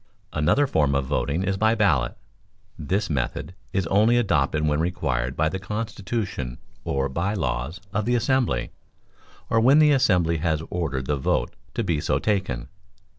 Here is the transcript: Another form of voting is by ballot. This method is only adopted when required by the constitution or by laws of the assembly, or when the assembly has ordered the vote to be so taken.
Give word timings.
Another 0.33 0.65
form 0.65 0.95
of 0.95 1.05
voting 1.05 1.43
is 1.43 1.57
by 1.57 1.75
ballot. 1.75 2.17
This 2.75 3.07
method 3.07 3.53
is 3.71 3.85
only 3.85 4.17
adopted 4.17 4.65
when 4.67 4.79
required 4.79 5.37
by 5.37 5.47
the 5.47 5.59
constitution 5.59 6.57
or 6.83 7.07
by 7.07 7.35
laws 7.35 7.79
of 7.93 8.05
the 8.05 8.15
assembly, 8.15 8.71
or 9.47 9.59
when 9.59 9.77
the 9.77 9.91
assembly 9.91 10.37
has 10.37 10.63
ordered 10.71 11.05
the 11.05 11.17
vote 11.17 11.55
to 11.75 11.83
be 11.83 12.01
so 12.01 12.17
taken. 12.17 12.67